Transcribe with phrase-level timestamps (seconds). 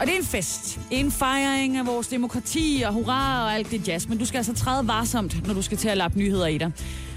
[0.00, 0.80] Og det er en fest.
[0.90, 4.08] En fejring af vores demokrati og hurra og alt det jazz.
[4.08, 6.72] Men du skal altså træde varsomt, når du skal til at lappe nyheder i dig.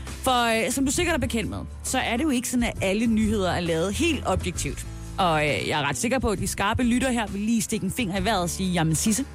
[0.06, 2.74] For øh, som du sikkert er bekendt med, så er det jo ikke sådan, at
[2.82, 4.86] alle nyheder er lavet helt objektivt.
[5.18, 7.84] Og øh, jeg er ret sikker på, at de skarpe lytter her vil lige stikke
[7.84, 9.26] en finger i vejret og sige, jamen Sisse,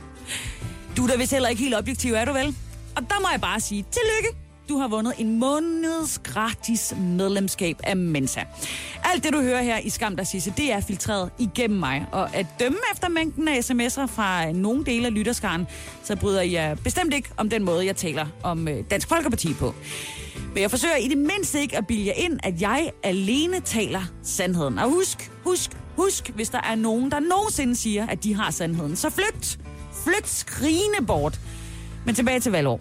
[0.97, 2.57] du er da vist heller ikke helt objektiv, er du vel?
[2.97, 4.50] Og der må jeg bare sige, tillykke!
[4.71, 8.41] Du har vundet en måneds gratis medlemskab af Mensa.
[9.05, 12.07] Alt det, du hører her i Skam der Sisse, det er filtreret igennem mig.
[12.13, 15.67] Og at dømme efter mængden af sms'er fra øh, nogle dele af lytterskaren,
[16.03, 19.75] så bryder jeg bestemt ikke om den måde, jeg taler om øh, Dansk Folkeparti på.
[20.55, 24.03] Men jeg forsøger i det mindste ikke at bilde jer ind, at jeg alene taler
[24.23, 24.79] sandheden.
[24.79, 28.97] Og husk, husk, husk, hvis der er nogen, der nogensinde siger, at de har sandheden,
[28.97, 29.59] så flygt.
[30.05, 31.41] Flygt skrigende bort.
[32.07, 32.81] Men tilbage til valgår.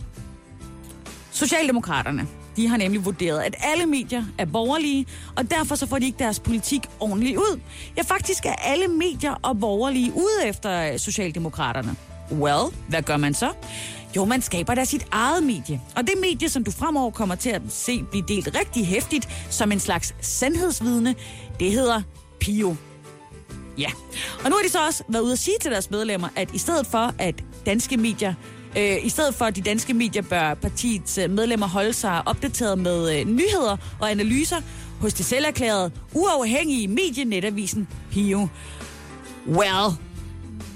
[1.31, 6.05] Socialdemokraterne, de har nemlig vurderet, at alle medier er borgerlige, og derfor så får de
[6.05, 7.59] ikke deres politik ordentligt ud.
[7.97, 11.95] Ja, faktisk er alle medier og borgerlige ude efter øh, Socialdemokraterne.
[12.31, 13.49] Well, hvad gør man så?
[14.15, 15.81] Jo, man skaber da sit eget medie.
[15.95, 19.71] Og det medie, som du fremover kommer til at se blive delt rigtig hæftigt som
[19.71, 21.15] en slags sandhedsvidne,
[21.59, 22.01] det hedder
[22.39, 22.75] Pio.
[23.77, 23.91] Ja,
[24.43, 26.57] og nu har de så også været ude at sige til deres medlemmer, at i
[26.57, 28.33] stedet for, at danske medier
[28.77, 32.79] Øh, I stedet for, at de danske medier bør partiets øh, medlemmer holde sig opdateret
[32.79, 34.61] med øh, nyheder og analyser
[34.99, 38.47] hos det selverklærede uafhængige medienetavisen Pio.
[39.47, 39.93] Well,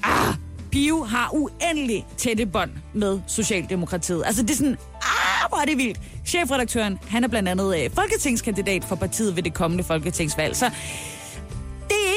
[0.04, 0.36] ah,
[0.72, 4.24] Pio har uendelig tætte bånd med Socialdemokratiet.
[4.26, 6.00] Altså det er sådan, ah, hvor er det vildt.
[6.26, 10.56] Chefredaktøren, han er blandt andet øh, folketingskandidat for partiet ved det kommende folketingsvalg.
[10.56, 10.72] Så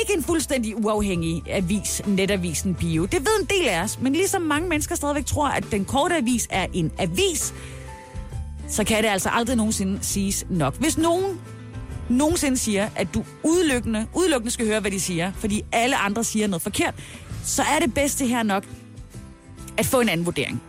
[0.08, 3.04] ikke en fuldstændig uafhængig avis, netavisen Bio.
[3.06, 6.16] Det ved en del af os, men ligesom mange mennesker stadigvæk tror, at den korte
[6.16, 7.54] avis er en avis,
[8.68, 10.76] så kan det altså aldrig nogensinde siges nok.
[10.76, 11.40] Hvis nogen
[12.08, 16.46] nogensinde siger, at du udelukkende, udelukkende skal høre, hvad de siger, fordi alle andre siger
[16.46, 16.94] noget forkert,
[17.44, 18.64] så er det bedste her nok
[19.76, 20.62] at få en anden vurdering.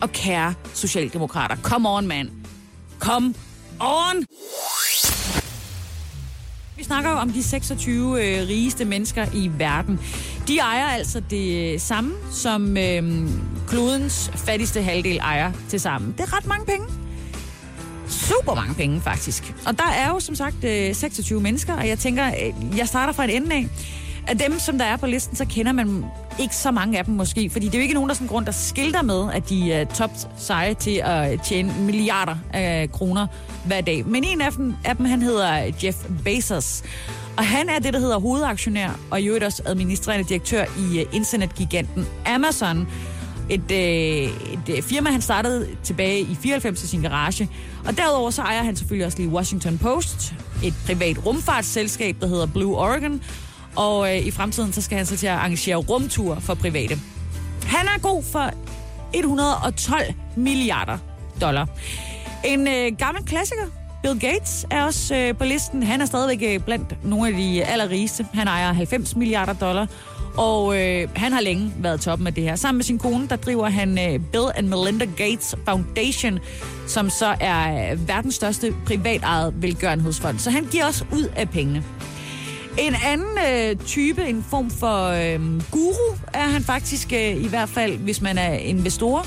[0.00, 2.30] Og kære socialdemokrater, come on, man.
[2.98, 3.34] Come
[3.80, 4.24] on!
[6.78, 10.00] Vi snakker jo om de 26 øh, rigeste mennesker i verden.
[10.48, 13.28] De ejer altså det samme, som øh,
[13.68, 16.12] klodens fattigste halvdel ejer til sammen.
[16.12, 16.86] Det er ret mange penge.
[18.08, 19.54] Super mange penge, faktisk.
[19.66, 23.12] Og der er jo som sagt øh, 26 mennesker, og jeg tænker, øh, jeg starter
[23.12, 23.68] fra en ende af.
[24.26, 26.04] Af dem, som der er på listen, så kender man
[26.40, 28.46] ikke så mange af dem måske, fordi det er jo ikke nogen, der sådan grund,
[28.46, 33.26] der skilter med, at de er top seje til at tjene milliarder af kroner
[33.64, 34.06] hver dag.
[34.06, 36.82] Men en af dem, af dem han hedder Jeff Bezos,
[37.36, 41.06] og han er det, der hedder hovedaktionær, og i øvrigt også administrerende direktør i øh,
[41.12, 42.88] internetgiganten Amazon.
[43.50, 47.48] Et, øh, et øh, firma, han startede tilbage i 94 i sin garage.
[47.86, 50.34] Og derudover så ejer han selvfølgelig også lige Washington Post,
[50.64, 53.22] et privat rumfartsselskab, der hedder Blue Oregon,
[53.78, 56.98] og øh, i fremtiden, så skal han så til at arrangere rumture for private.
[57.66, 58.50] Han er god for
[59.14, 60.98] 112 milliarder
[61.40, 61.68] dollar.
[62.44, 63.66] En øh, gammel klassiker,
[64.02, 65.82] Bill Gates, er også øh, på listen.
[65.82, 68.26] Han er stadigvæk øh, blandt nogle af de allerrigeste.
[68.34, 69.86] Han ejer 90 milliarder dollar.
[70.36, 72.56] Og øh, han har længe været toppen af det her.
[72.56, 76.38] Sammen med sin kone, der driver han øh, Bill and Melinda Gates Foundation,
[76.86, 80.38] som så er øh, verdens største privatejet velgørenhedsfond.
[80.38, 81.84] Så han giver også ud af pengene.
[82.78, 87.68] En anden øh, type, en form for øh, guru, er han faktisk øh, i hvert
[87.68, 89.26] fald, hvis man er investor.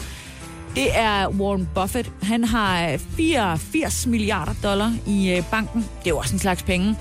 [0.76, 2.12] Det er Warren Buffett.
[2.24, 5.82] Han har øh, 84 milliarder dollar i øh, banken.
[5.82, 6.96] Det er jo også en slags penge.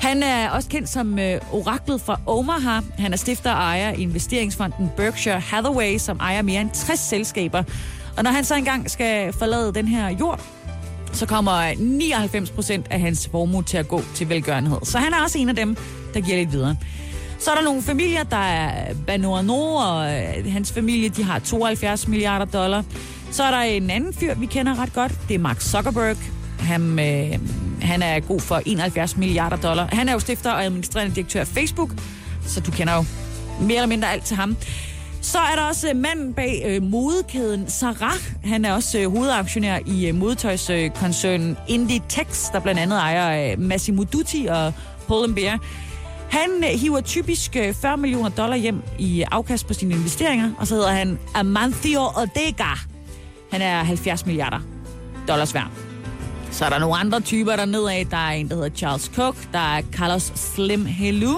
[0.00, 2.80] Han er også kendt som øh, oraklet fra Omaha.
[2.98, 7.62] Han er stifter og ejer i investeringsfonden Berkshire Hathaway, som ejer mere end 60 selskaber.
[8.16, 10.40] Og når han så engang skal forlade den her jord,
[11.12, 14.78] så kommer 99 procent af hans formue til at gå til velgørenhed.
[14.82, 15.76] Så han er også en af dem,
[16.14, 16.76] der giver lidt videre.
[17.38, 22.08] Så er der nogle familier, der er Banoano, og øh, hans familie, de har 72
[22.08, 22.84] milliarder dollar.
[23.30, 25.12] Så er der en anden fyr, vi kender ret godt.
[25.28, 26.16] Det er Mark Zuckerberg.
[26.58, 27.38] Han, øh,
[27.82, 29.88] han er god for 71 milliarder dollar.
[29.92, 31.90] Han er jo stifter og administrerende direktør af Facebook,
[32.46, 33.04] så du kender jo
[33.60, 34.56] mere eller mindre alt til ham.
[35.22, 38.18] Så er der også øh, manden bag øh, modekæden Sarah.
[38.44, 44.02] Han er også øh, hovedaktionær i øh, modetøjskoncernen Inditex, der blandt andet ejer øh, Massimo
[44.02, 44.72] Dutti og
[45.08, 45.58] Pull&Bear.
[46.30, 50.66] Han øh, hiver typisk øh, 40 millioner dollar hjem i afkast på sine investeringer, og
[50.66, 52.74] så hedder han Amancio Odega.
[53.52, 54.60] Han er 70 milliarder
[55.28, 55.70] dollars værd.
[56.50, 58.06] Så er der nogle andre typer dernede af.
[58.10, 59.36] Der er en, der hedder Charles Cook.
[59.52, 61.34] Der er Carlos Slim Helu.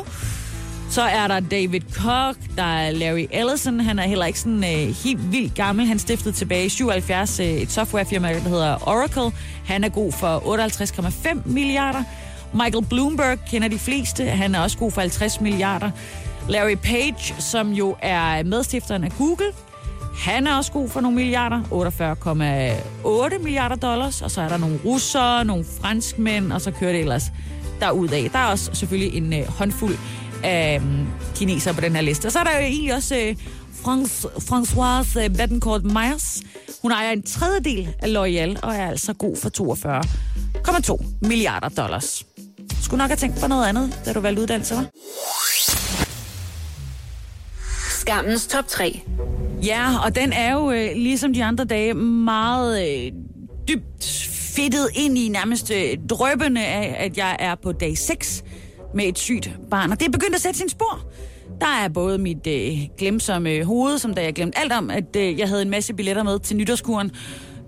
[0.91, 3.81] Så er der David Koch, der er Larry Ellison.
[3.81, 5.87] Han er heller ikke sådan øh, helt vildt gammel.
[5.87, 9.39] Han stiftede tilbage i 77 øh, et softwarefirma, der hedder Oracle.
[9.65, 12.03] Han er god for 58,5 milliarder.
[12.53, 14.25] Michael Bloomberg kender de fleste.
[14.25, 15.91] Han er også god for 50 milliarder.
[16.49, 19.47] Larry Page, som jo er medstifteren af Google,
[20.19, 24.79] han er også god for nogle milliarder, 48,8 milliarder dollars, og så er der nogle
[24.85, 27.25] russere, nogle franskmænd, og så kører det ellers
[27.81, 28.29] derudad.
[28.29, 29.97] Der er også selvfølgelig en øh, håndfuld
[30.43, 32.27] af øh, kinesere på den her liste.
[32.27, 33.37] Og så er der jo egentlig også øh,
[33.83, 36.43] France, Françoise øh, Bettencourt Myers.
[36.83, 39.51] Hun ejer en tredjedel af L'Oreal og er altså god for
[40.99, 42.27] 42,2 milliarder dollars.
[42.83, 44.87] Skulle nok have tænkt på noget andet, da du valgte uddannelse, var?
[48.01, 49.01] Skammens top 3.
[49.63, 53.13] Ja, og den er jo øh, ligesom de andre dage meget øh,
[53.69, 58.45] dybt fedtet ind i nærmest øh, drøbende af, at jeg er på dag 6
[58.95, 59.93] med et sygt barn.
[59.93, 61.01] Og det er begyndt at sætte sin spor.
[61.61, 65.39] Der er både mit øh, glemsomme hoved, som da jeg glemte alt om, at øh,
[65.39, 67.11] jeg havde en masse billetter med til nytårskuren.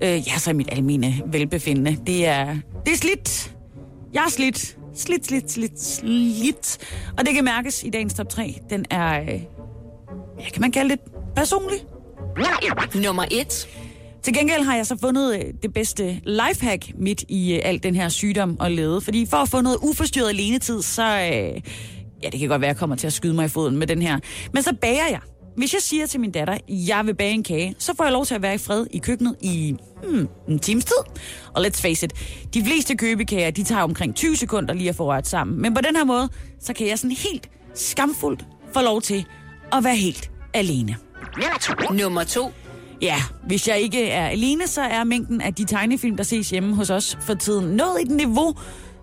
[0.03, 1.97] Øh, ja, så er mit almene velbefindende.
[2.07, 3.55] Det er, det er slidt.
[4.15, 4.77] Jeg er slidt.
[4.95, 6.79] Slidt, slidt, slidt, slidt.
[7.19, 8.61] Og det kan mærkes i dagens top 3.
[8.71, 11.01] Den er, øh, ja, kan man kalde det
[11.37, 11.79] personlig?
[13.03, 13.69] Nummer 1.
[14.23, 17.95] Til gengæld har jeg så fundet øh, det bedste lifehack midt i øh, al den
[17.95, 19.01] her sygdom og lede.
[19.01, 21.03] Fordi for at få noget uforstyrret alenetid, så...
[21.03, 21.61] Øh,
[22.23, 23.87] ja, det kan godt være, at jeg kommer til at skyde mig i foden med
[23.87, 24.19] den her.
[24.53, 25.21] Men så bager jeg.
[25.57, 28.27] Hvis jeg siger til min datter, jeg vil bage en kage, så får jeg lov
[28.27, 31.21] til at være i fred i køkkenet i hmm, en times tid.
[31.55, 32.13] Og let's face it,
[32.55, 35.63] de fleste købekager, de tager omkring 20 sekunder lige at få rørt sammen.
[35.63, 36.29] Men på den her måde,
[36.61, 38.45] så kan jeg sådan helt skamfuldt
[38.75, 39.27] få lov til
[39.73, 40.97] at være helt alene.
[41.91, 42.53] Nummer 2.
[43.03, 46.75] Ja, hvis jeg ikke er alene, så er mængden af de tegnefilm, der ses hjemme
[46.75, 48.55] hos os for tiden nået et niveau,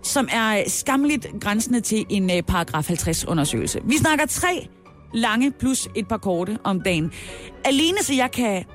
[0.04, 3.80] som er skamligt grænsende til en øh, paragraf 50 undersøgelse.
[3.84, 4.68] Vi snakker tre
[5.13, 7.12] lange plus et par korte om dagen.
[7.66, 8.66] Alene så jeg kan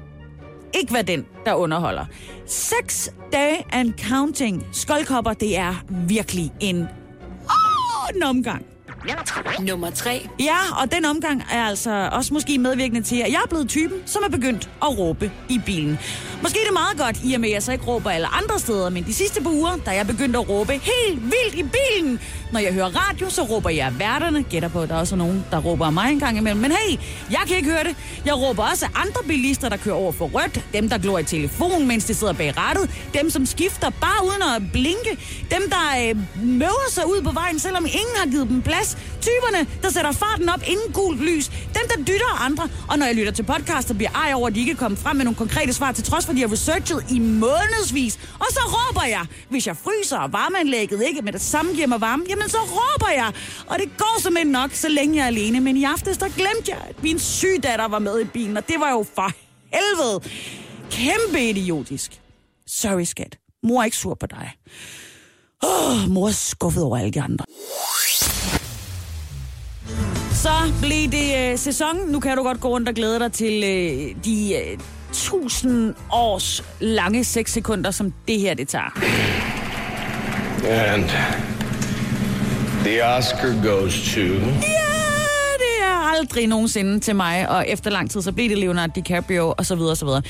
[0.74, 2.04] ikke være den, der underholder.
[2.46, 5.74] Seks dage and counting skoldkopper, det er
[6.06, 8.66] virkelig en, åh, en omgang.
[9.60, 10.28] Nummer 3.
[10.40, 13.98] Ja, og den omgang er altså også måske medvirkende til, at jeg er blevet typen,
[14.06, 15.98] som er begyndt at råbe i bilen.
[16.42, 18.58] Måske er det meget godt, i og med at jeg så ikke råber alle andre
[18.58, 22.20] steder, men de sidste par uger, da jeg begyndte at råbe helt vildt i bilen.
[22.52, 24.42] Når jeg hører radio, så råber jeg værterne.
[24.42, 26.60] Gætter på, at der er også nogen, der råber mig en gang imellem.
[26.60, 26.98] Men hey,
[27.30, 27.96] jeg kan ikke høre det.
[28.24, 30.64] Jeg råber også andre bilister, der kører over for rødt.
[30.72, 32.90] Dem, der glor i telefon, mens de sidder bag rattet.
[33.14, 35.18] Dem, som skifter bare uden at blinke.
[35.50, 38.93] Dem, der øh, møver sig ud på vejen, selvom ingen har givet dem plads.
[39.20, 41.48] Typerne, der sætter farten op inden gult lys.
[41.48, 42.68] Dem, der dytter andre.
[42.88, 45.24] Og når jeg lytter til podcaster, bliver ej over, at de ikke kommer frem med
[45.24, 48.18] nogle konkrete svar, til trods for, at de har researchet i månedsvis.
[48.38, 52.00] Og så råber jeg, hvis jeg fryser, og varmeanlægget ikke med det samme giver mig
[52.00, 53.32] varme, jamen så råber jeg.
[53.66, 55.60] Og det går simpelthen nok, så længe jeg er alene.
[55.60, 58.80] Men i aftes, der glemte jeg, at min sygdatter var med i bilen, og det
[58.80, 59.30] var jo for
[59.72, 60.20] helvede.
[60.90, 62.20] Kæmpe idiotisk.
[62.66, 63.38] Sorry, skat.
[63.62, 64.52] Mor er ikke sur på dig.
[65.62, 67.44] Oh, mor er skuffet over alle de andre.
[70.44, 71.96] Så blev det øh, sæson.
[72.08, 74.78] Nu kan du godt gå rundt og glæde dig til øh, de øh,
[75.10, 78.98] 1000 års lange 6 sekunder, som det her det tager.
[80.68, 81.04] And
[82.84, 84.20] the Oscar goes to.
[84.20, 84.84] Ja,
[85.58, 89.54] det er aldrig nogensinde til mig, og efter lang tid, så blev det Leonardo DiCaprio,
[89.58, 90.22] og så videre, og så videre.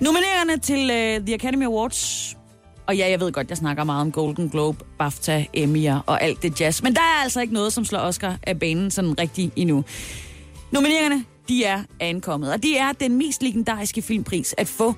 [0.00, 2.36] Nomineringerne til uh, The Academy Awards,
[2.90, 6.42] og ja, jeg ved godt, jeg snakker meget om Golden Globe, BAFTA, Emmy'er og alt
[6.42, 9.52] det jazz, men der er altså ikke noget, som slår Oscar af banen sådan rigtig
[9.56, 9.84] endnu.
[10.72, 14.94] Nomineringerne, de er ankommet, og det er den mest legendariske filmpris at få,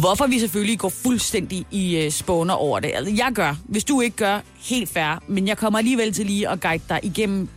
[0.00, 2.90] Hvorfor vi selvfølgelig går fuldstændig i øh, spåner over det.
[2.94, 5.22] Altså, jeg gør, hvis du ikke gør, helt fair.
[5.28, 7.48] Men jeg kommer alligevel til lige at guide dig igennem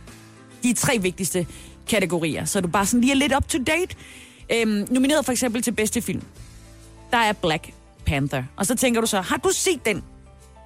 [0.62, 1.46] de tre vigtigste
[1.88, 2.44] kategorier.
[2.44, 3.96] Så du bare sådan lige er lidt up to date.
[4.52, 6.22] Øhm, nomineret for eksempel til bedste film.
[7.10, 7.70] Der er Black
[8.06, 8.44] Panther.
[8.56, 10.02] Og så tænker du så, har du set den?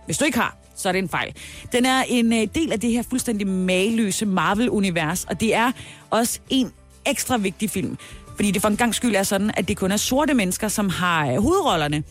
[0.06, 1.34] Hvis du ikke har, så er det en fejl.
[1.72, 5.72] Den er en øh, del af det her fuldstændig mageløse Marvel-univers, og det er
[6.10, 6.72] også en
[7.06, 7.98] ekstra vigtig film.
[8.36, 10.88] Fordi det for en gang skyld er sådan, at det kun er sorte mennesker, som
[10.88, 12.02] har øh, hovedrollerne.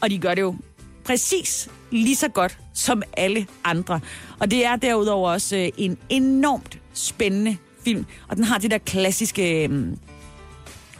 [0.00, 0.54] Og de gør det jo
[1.04, 4.00] præcis lige så godt som alle andre.
[4.38, 8.06] Og det er derudover også øh, en enormt spændende film.
[8.28, 9.86] Og den har det der klassiske øh,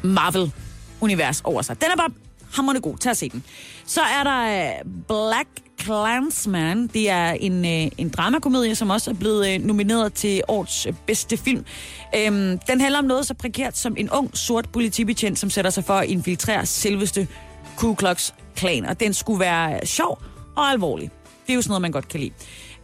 [0.02, 1.80] Marvel-univers over sig.
[1.80, 2.10] Den er bare
[2.54, 2.96] hammerne god.
[2.96, 3.44] Tag at se den.
[3.86, 5.48] Så er der øh, Black
[5.82, 6.86] Clansman.
[6.86, 10.92] Det er en, øh, en dramakomedie, som også er blevet øh, nomineret til årets øh,
[11.06, 11.64] bedste film.
[12.16, 15.84] Øhm, den handler om noget så prekært som en ung, sort politibetjent, som sætter sig
[15.84, 17.28] for at infiltrere selveste
[17.76, 20.22] Ku Klux Klan, og den skulle være øh, sjov
[20.56, 21.10] og alvorlig.
[21.46, 22.32] Det er jo sådan noget, man godt kan lide.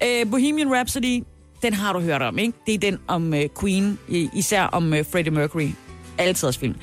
[0.05, 1.25] Øh, Bohemian Rhapsody,
[1.63, 2.53] den har du hørt om, ikke?
[2.67, 5.69] Det er den om øh, Queen, især om øh, Freddie Mercury.
[6.19, 6.75] Altiders film,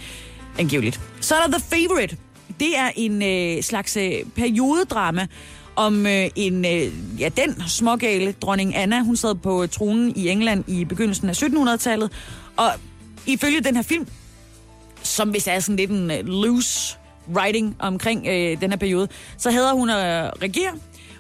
[0.60, 1.02] angiveligt.
[1.22, 2.18] Så er der The Favorite.
[2.60, 5.28] Det er en øh, slags øh, periodedrama
[5.76, 9.04] om øh, en, øh, ja, den smågale dronning Anna.
[9.04, 12.12] Hun sad på øh, tronen i England i begyndelsen af 1700-tallet.
[12.58, 12.72] Og
[13.26, 14.08] ifølge den her film,
[15.04, 16.98] som hvis er sådan lidt en øh, loose
[17.34, 20.72] writing omkring øh, den her periode, så hedder hun at regere.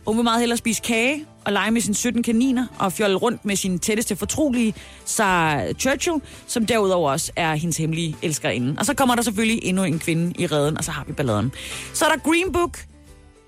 [0.07, 3.45] Hun vil meget hellere spise kage og lege med sine 17 kaniner og fjolle rundt
[3.45, 4.73] med sin tætteste fortrolige,
[5.05, 8.75] Sarah Churchill, som derudover også er hendes hemmelige elskerinde.
[8.79, 11.51] Og så kommer der selvfølgelig endnu en kvinde i redden, og så har vi balladen.
[11.93, 12.85] Så er der Green Book.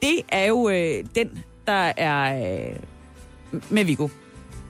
[0.01, 1.29] Det er jo øh, den,
[1.67, 2.75] der er øh,
[3.69, 4.07] med Viggo.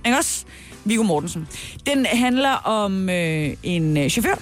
[0.05, 0.45] Ikke også?
[0.85, 1.47] Viggo Mortensen.
[1.85, 4.35] Den handler om øh, en øh, chauffør,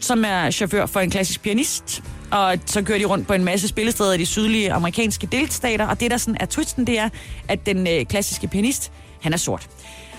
[0.00, 3.68] som er chauffør for en klassisk pianist, og så kører de rundt på en masse
[3.68, 7.08] spillesteder i de sydlige amerikanske delstater, og det der sådan er twisten, det er,
[7.48, 9.68] at den øh, klassiske pianist, han er sort.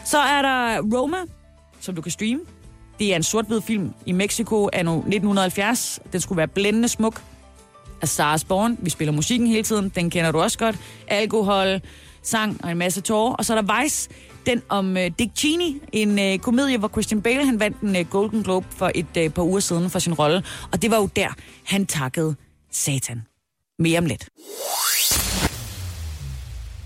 [0.06, 1.18] Så er der Roma,
[1.80, 2.41] som du kan streame.
[3.00, 6.00] Det er en sort-hvid film i Mexico anno 1970.
[6.12, 7.22] Den skulle være blændende smuk.
[8.01, 8.77] Af Stars Born.
[8.80, 9.89] Vi spiller musikken hele tiden.
[9.96, 10.75] Den kender du også godt.
[11.08, 11.82] Alkohol,
[12.24, 13.34] sang og en masse tårer.
[13.34, 14.10] Og så er der Vice,
[14.45, 18.10] den om uh, Dick Cheney, en uh, komedie, hvor Christian Bale han vandt en uh,
[18.10, 20.43] Golden Globe for et uh, par uger siden for sin rolle.
[20.71, 21.27] Og det var jo der,
[21.65, 22.36] han takkede
[22.71, 23.21] Satan.
[23.79, 24.29] Mere om lidt.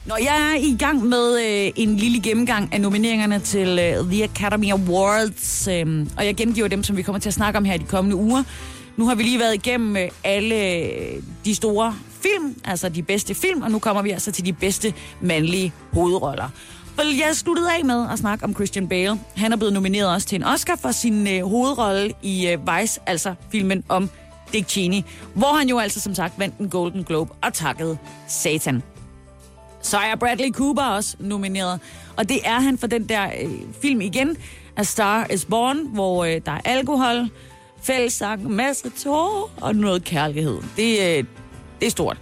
[0.06, 4.24] Når jeg er i gang med øh, en lille gennemgang af nomineringerne til øh, The
[4.24, 7.74] Academy Awards, øh, og jeg gengiver dem, som vi kommer til at snakke om her
[7.74, 8.44] i de kommende uger.
[8.98, 10.92] Nu har vi lige været igennem øh, alle
[11.46, 14.94] de store film, altså de bedste film, og nu kommer vi altså til de bedste
[15.22, 16.50] mandlige hovedroller.
[16.98, 19.20] Vel, jeg sluttede af med at snakke om Christian Bale.
[19.36, 23.00] Han er blevet nomineret også til en Oscar for sin øh, hovedrolle i øh, Vice,
[23.06, 24.10] altså filmen om
[24.54, 25.02] Dick Cheney,
[25.34, 27.98] hvor han jo altså som sagt vandt en Golden Globe og takkede
[28.28, 28.84] Satan.
[29.82, 31.80] Så er Bradley Cooper også nomineret,
[32.18, 34.38] og det er han for den der øh, film igen,
[34.78, 37.30] A Star Is Born, hvor øh, der er alkohol,
[37.84, 40.58] fællessang, masser tårer og noget kærlighed.
[40.78, 41.24] Det, øh,
[41.80, 42.18] det er stort.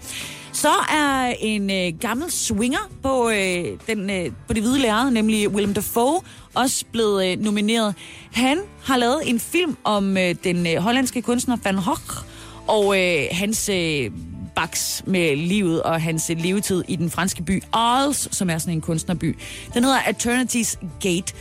[0.63, 5.49] Så er en øh, gammel swinger på, øh, den, øh, på det hvide lærred, nemlig
[5.49, 6.21] Willem Dafoe,
[6.53, 7.95] også blevet øh, nomineret.
[8.31, 12.25] Han har lavet en film om øh, den øh, hollandske kunstner Van Gogh,
[12.67, 14.11] og øh, hans øh,
[14.55, 18.73] baks med livet og hans øh, levetid i den franske by Arles, som er sådan
[18.73, 19.37] en kunstnerby.
[19.73, 21.33] Den hedder Eternity's Gate.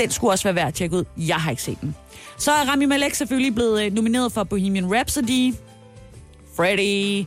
[0.00, 1.04] Den skulle også være værd at tjekke ud.
[1.16, 1.94] Jeg har ikke set den.
[2.38, 5.54] Så er Rami Malek selvfølgelig blevet øh, nomineret for Bohemian Rhapsody,
[6.56, 7.26] Freddy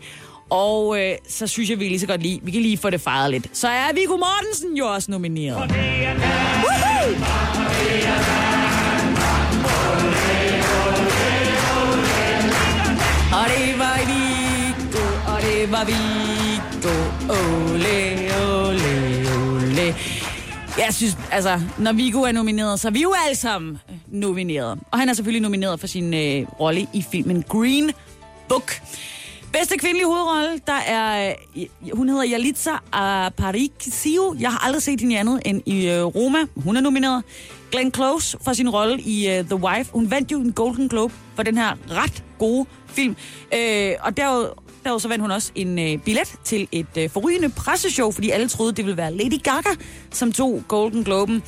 [0.52, 3.02] og øh, så synes jeg, vi lige så godt lige, vi kan lige få det
[3.02, 3.48] fejret lidt.
[3.54, 5.58] Så er Viggo Mortensen jo også nomineret.
[5.58, 5.72] Woohoo!
[13.34, 15.84] Og det var Viggo, og det var
[17.30, 17.98] ole,
[18.44, 18.92] ole,
[19.42, 19.96] ole.
[20.78, 24.80] Jeg synes, altså, når Viggo er nomineret, så er vi jo alle sammen nomineret.
[24.92, 27.92] Og han er selvfølgelig nomineret for sin øh, rolle i filmen Green
[28.50, 28.82] Book.
[29.54, 34.36] Bedste kvindelige hovedrolle, der er, øh, hun hedder Yalitza Aparicio.
[34.40, 36.38] Jeg har aldrig set hende i andet end i øh, Roma.
[36.56, 37.24] Hun er nomineret.
[37.72, 39.92] Glenn Close for sin rolle i uh, The Wife.
[39.94, 43.16] Hun vandt jo en Golden Globe for den her ret gode film.
[43.54, 43.58] Uh,
[44.00, 44.50] og derud,
[44.84, 48.74] derudover så vandt hun også en billet til et uh, forrygende presseshow, fordi alle troede,
[48.74, 49.70] det ville være Lady Gaga,
[50.12, 51.44] som tog Golden Globen.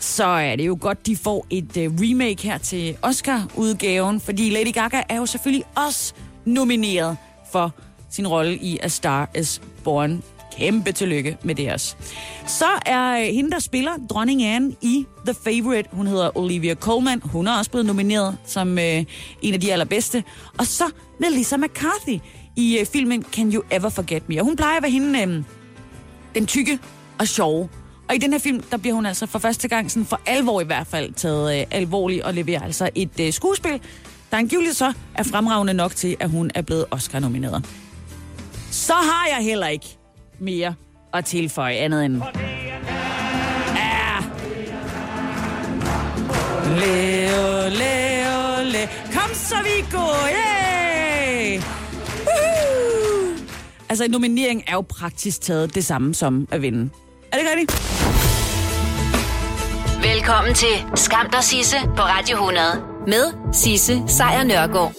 [0.00, 5.02] Så er det jo godt, de får et remake her til Oscar-udgaven, fordi Lady Gaga
[5.08, 6.14] er jo selvfølgelig også
[6.44, 7.16] nomineret
[7.52, 7.74] for
[8.10, 10.22] sin rolle i A Star Is Born.
[10.56, 11.96] Kæmpe tillykke med det også.
[12.46, 17.20] Så er øh, hende, der spiller dronning Anne i The Favorite, hun hedder Olivia Colman.
[17.24, 19.04] Hun er også blevet nomineret som øh,
[19.42, 20.24] en af de allerbedste.
[20.58, 20.84] Og så
[21.20, 22.18] Melissa McCarthy
[22.56, 24.40] i øh, filmen Can You Ever Forget Me.
[24.40, 25.42] Og hun plejer at være hende øh,
[26.34, 26.78] den tykke
[27.18, 27.68] og sjove.
[28.08, 30.60] Og i den her film, der bliver hun altså for første gang, sådan for alvor
[30.60, 33.80] i hvert fald, taget øh, alvorligt og leverer altså et øh, skuespil,
[34.30, 37.66] der angiveligt så er fremragende nok til, at hun er blevet Oscar-nomineret.
[38.70, 39.86] Så har jeg heller ikke
[40.38, 40.74] mere
[41.14, 42.22] at tilføje andet end...
[43.76, 44.16] Ja.
[46.64, 48.86] Leo, Leo, Leo.
[49.12, 50.06] Kom så, Viggo!
[50.28, 51.62] Yeah!
[52.26, 53.36] Woohoo!
[53.88, 56.90] Altså, en nominering er jo praktisk taget det samme som at vinde.
[57.32, 57.72] Er det rigtigt?
[60.02, 64.92] Velkommen til Skam der Sisse på Radio 100 med Sisse Sejr Nørgaard.